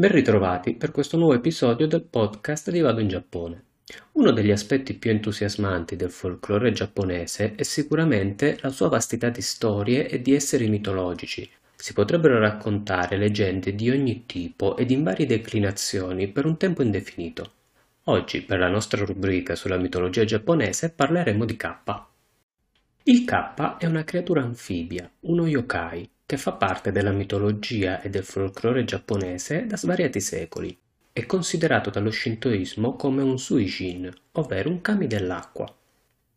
[0.00, 3.64] Ben ritrovati per questo nuovo episodio del podcast di Vado in Giappone.
[4.12, 10.08] Uno degli aspetti più entusiasmanti del folklore giapponese è sicuramente la sua vastità di storie
[10.08, 11.46] e di esseri mitologici.
[11.76, 17.52] Si potrebbero raccontare leggende di ogni tipo ed in varie declinazioni per un tempo indefinito.
[18.04, 21.74] Oggi, per la nostra rubrica sulla mitologia giapponese, parleremo di K.
[23.02, 28.22] Il K è una creatura anfibia, uno yokai, che fa parte della mitologia e del
[28.22, 30.78] folklore giapponese da svariati secoli.
[31.12, 35.66] È considerato dallo shintoismo come un suijin, ovvero un kami dell'acqua.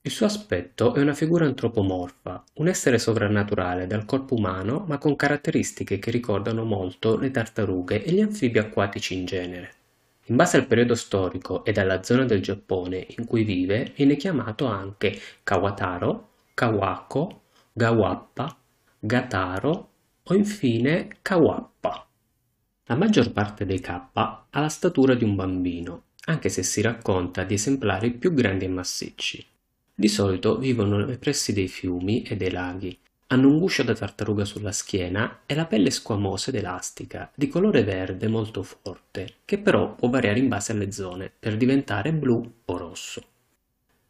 [0.01, 5.15] Il suo aspetto è una figura antropomorfa, un essere sovrannaturale dal corpo umano ma con
[5.15, 9.73] caratteristiche che ricordano molto le tartarughe e gli anfibi acquatici in genere.
[10.23, 14.65] In base al periodo storico e alla zona del Giappone in cui vive, viene chiamato
[14.65, 17.41] anche Kawataro, Kawako,
[17.73, 18.57] Gawappa,
[19.05, 19.89] Gataro
[20.23, 22.07] o infine Kawappa.
[22.85, 27.43] La maggior parte dei K ha la statura di un bambino, anche se si racconta
[27.43, 29.45] di esemplari più grandi e massicci.
[29.93, 32.97] Di solito vivono nei pressi dei fiumi e dei laghi.
[33.27, 37.83] Hanno un guscio da tartaruga sulla schiena e la pelle squamosa ed elastica, di colore
[37.83, 42.77] verde molto forte, che però può variare in base alle zone, per diventare blu o
[42.77, 43.21] rosso.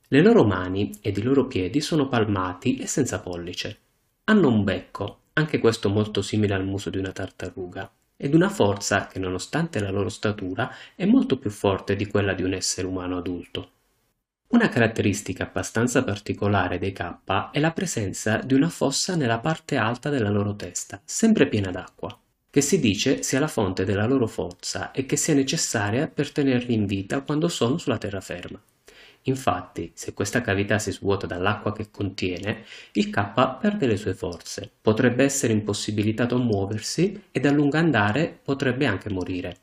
[0.10, 3.80] Le loro mani ed i loro piedi sono palmati e senza pollice.
[4.26, 9.08] Hanno un becco, anche questo molto simile al muso di una tartaruga, ed una forza
[9.08, 13.18] che nonostante la loro statura è molto più forte di quella di un essere umano
[13.18, 13.72] adulto.
[14.48, 20.10] Una caratteristica abbastanza particolare dei K è la presenza di una fossa nella parte alta
[20.10, 22.18] della loro testa, sempre piena d'acqua,
[22.50, 26.74] che si dice sia la fonte della loro forza e che sia necessaria per tenerli
[26.74, 28.62] in vita quando sono sulla terraferma.
[29.24, 34.70] Infatti, se questa cavità si svuota dall'acqua che contiene, il K perde le sue forze,
[34.82, 39.58] potrebbe essere impossibilitato a muoversi ed a lungo andare potrebbe anche morire.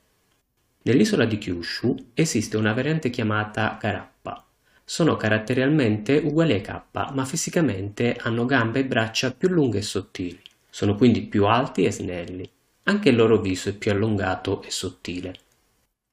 [0.83, 4.43] Nell'isola di Kyushu esiste una variante chiamata Garappa.
[4.83, 6.81] Sono caratterialmente uguali ai K,
[7.13, 10.41] ma fisicamente hanno gambe e braccia più lunghe e sottili.
[10.71, 12.51] Sono quindi più alti e snelli.
[12.85, 15.35] Anche il loro viso è più allungato e sottile.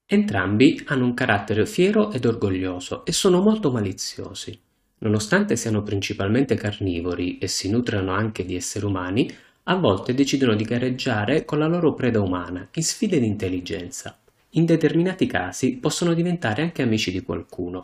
[0.10, 4.58] Entrambi hanno un carattere fiero ed orgoglioso e sono molto maliziosi.
[5.00, 9.30] Nonostante siano principalmente carnivori e si nutrano anche di esseri umani,
[9.64, 14.18] a volte decidono di gareggiare con la loro preda umana in sfide di intelligenza.
[14.52, 17.82] In determinati casi possono diventare anche amici di qualcuno.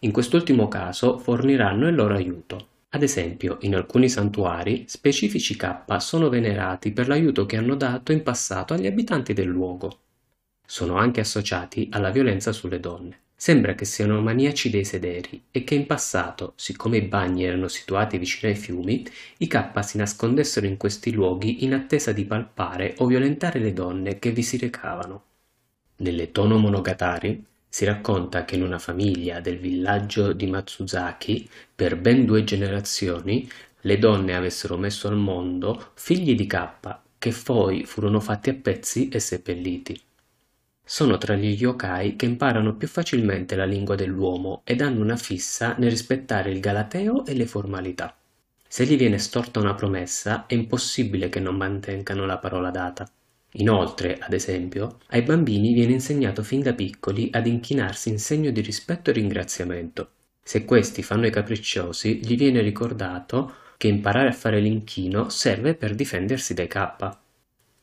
[0.00, 2.66] In quest'ultimo caso forniranno il loro aiuto.
[2.88, 8.24] Ad esempio, in alcuni santuari, specifici K sono venerati per l'aiuto che hanno dato in
[8.24, 9.98] passato agli abitanti del luogo
[10.70, 13.22] sono anche associati alla violenza sulle donne.
[13.34, 18.18] Sembra che siano maniaci dei sederi e che in passato, siccome i bagni erano situati
[18.18, 19.04] vicino ai fiumi,
[19.38, 24.20] i K si nascondessero in questi luoghi in attesa di palpare o violentare le donne
[24.20, 25.24] che vi si recavano.
[25.96, 32.24] Nelle Tono Monogatari si racconta che in una famiglia del villaggio di Matsuzaki, per ben
[32.24, 33.50] due generazioni,
[33.80, 39.08] le donne avessero messo al mondo figli di K, che poi furono fatti a pezzi
[39.08, 40.00] e seppelliti.
[40.92, 45.76] Sono tra gli yokai che imparano più facilmente la lingua dell'uomo ed hanno una fissa
[45.78, 48.18] nel rispettare il galateo e le formalità.
[48.66, 53.08] Se gli viene storta una promessa, è impossibile che non mantengano la parola data.
[53.52, 58.60] Inoltre, ad esempio, ai bambini viene insegnato fin da piccoli ad inchinarsi in segno di
[58.60, 60.10] rispetto e ringraziamento.
[60.42, 65.94] Se questi fanno i capricciosi, gli viene ricordato che imparare a fare l'inchino serve per
[65.94, 67.18] difendersi dai K.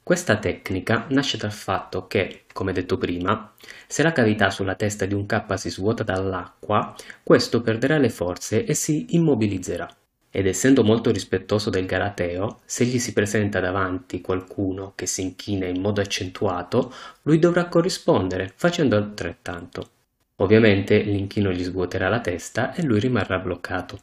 [0.07, 3.51] Questa tecnica nasce dal fatto che, come detto prima,
[3.87, 8.63] se la cavità sulla testa di un K si svuota dall'acqua, questo perderà le forze
[8.63, 9.85] e si immobilizzerà.
[10.31, 15.65] Ed essendo molto rispettoso del Galateo, se gli si presenta davanti qualcuno che si inchina
[15.65, 16.93] in modo accentuato,
[17.23, 19.89] lui dovrà corrispondere facendo altrettanto.
[20.37, 23.99] Ovviamente l'inchino gli svuoterà la testa e lui rimarrà bloccato.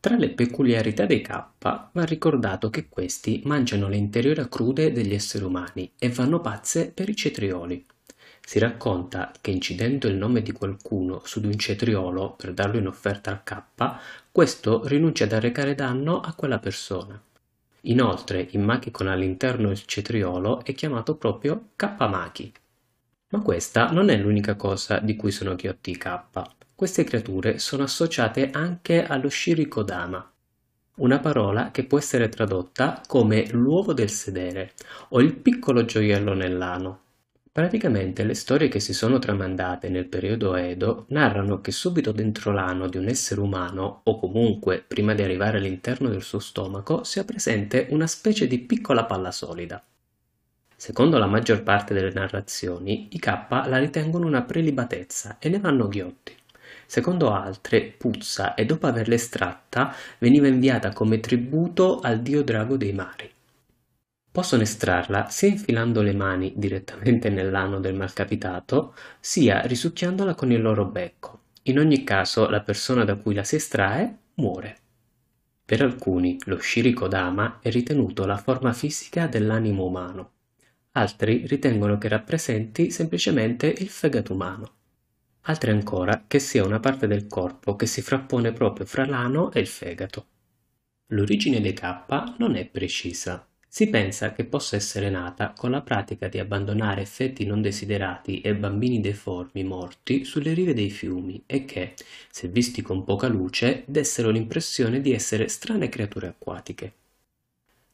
[0.00, 5.44] Tra le peculiarità dei K va ricordato che questi mangiano le interiora crude degli esseri
[5.44, 7.84] umani e vanno pazze per i cetrioli.
[8.40, 12.86] Si racconta che incidendo il nome di qualcuno su di un cetriolo per darlo in
[12.86, 13.62] offerta al K,
[14.32, 17.22] questo rinuncia ad arrecare danno a quella persona.
[17.82, 22.52] Inoltre, il Maki con all'interno il cetriolo è chiamato proprio K-Maki.
[23.28, 26.20] Ma questa non è l'unica cosa di cui sono ghiotti i K.
[26.80, 30.32] Queste creature sono associate anche allo Shirikodama,
[30.94, 34.72] una parola che può essere tradotta come l'uovo del sedere
[35.10, 37.00] o il piccolo gioiello nell'ano.
[37.52, 42.88] Praticamente le storie che si sono tramandate nel periodo Edo narrano che subito dentro l'ano
[42.88, 47.88] di un essere umano, o comunque prima di arrivare all'interno del suo stomaco, sia presente
[47.90, 49.84] una specie di piccola palla solida.
[50.74, 53.26] Secondo la maggior parte delle narrazioni, i K
[53.66, 56.38] la ritengono una prelibatezza e ne vanno ghiotti.
[56.90, 62.92] Secondo altre, puzza e dopo averla estratta veniva inviata come tributo al dio drago dei
[62.92, 63.30] mari.
[64.28, 70.84] Possono estrarla sia infilando le mani direttamente nell'ano del malcapitato, sia risucchiandola con il loro
[70.84, 71.42] becco.
[71.62, 74.76] In ogni caso, la persona da cui la si estrae muore.
[75.64, 80.30] Per alcuni, lo Shirikodama è ritenuto la forma fisica dell'animo umano.
[80.94, 84.78] Altri ritengono che rappresenti semplicemente il fegato umano.
[85.42, 89.60] Altri ancora che sia una parte del corpo che si frappone proprio fra l'ano e
[89.60, 90.26] il fegato.
[91.08, 93.46] L'origine dei K non è precisa.
[93.68, 98.56] Si pensa che possa essere nata con la pratica di abbandonare effetti non desiderati e
[98.56, 101.94] bambini deformi morti sulle rive dei fiumi e che,
[102.30, 106.92] se visti con poca luce, dessero l'impressione di essere strane creature acquatiche.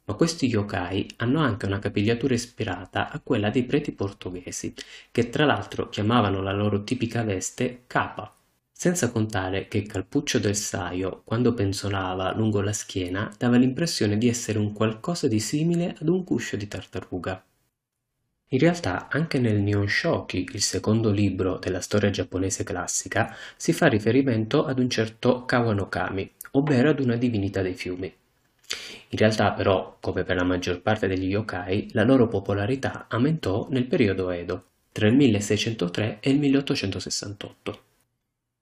[0.08, 4.72] Ma questi yokai hanno anche una capigliatura ispirata a quella dei preti portoghesi,
[5.10, 8.32] che tra l'altro chiamavano la loro tipica veste capa,
[8.70, 14.28] senza contare che il calpuccio del saio, quando penzolava lungo la schiena, dava l'impressione di
[14.28, 17.44] essere un qualcosa di simile ad un cuscio di tartaruga.
[18.50, 23.88] In realtà anche nel Nihon Shoki, il secondo libro della storia giapponese classica, si fa
[23.88, 28.14] riferimento ad un certo Kawanokami, ovvero ad una divinità dei fiumi.
[29.08, 33.86] In realtà però, come per la maggior parte degli yokai, la loro popolarità aumentò nel
[33.86, 37.80] periodo Edo, tra il 1603 e il 1868.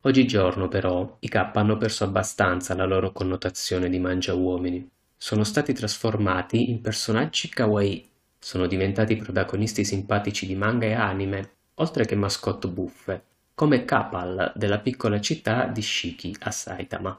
[0.03, 4.91] Oggigiorno però i K hanno perso abbastanza la loro connotazione di mangiauomini.
[5.17, 8.07] Sono stati trasformati in personaggi kawaii,
[8.39, 13.23] sono diventati protagonisti simpatici di manga e anime, oltre che mascotte buffe,
[13.55, 17.19] come Kapal della piccola città di Shiki a Saitama.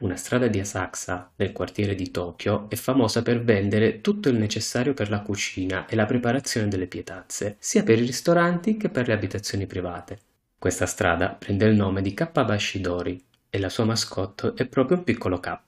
[0.00, 4.94] Una strada di Asakusa, nel quartiere di Tokyo, è famosa per vendere tutto il necessario
[4.94, 9.12] per la cucina e la preparazione delle pietazze, sia per i ristoranti che per le
[9.12, 10.18] abitazioni private.
[10.58, 15.38] Questa strada prende il nome di Kappabashidori e la sua mascotte è proprio un piccolo
[15.38, 15.58] K.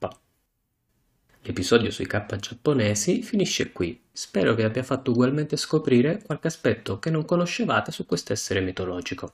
[1.41, 4.01] L'episodio sui K giapponesi finisce qui.
[4.11, 9.33] Spero vi abbia fatto ugualmente scoprire qualche aspetto che non conoscevate su questo essere mitologico.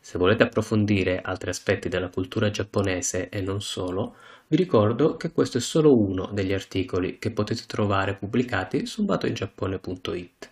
[0.00, 4.16] Se volete approfondire altri aspetti della cultura giapponese e non solo,
[4.48, 10.50] vi ricordo che questo è solo uno degli articoli che potete trovare pubblicati su batoingiappone.it.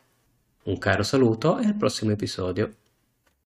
[0.65, 2.73] Un caro saluto e al prossimo episodio.